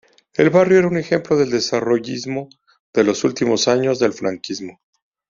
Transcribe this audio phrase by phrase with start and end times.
[0.33, 2.49] El barrio era un ejemplo del desarrollismo
[2.91, 4.79] de los últimos años del Franquismo.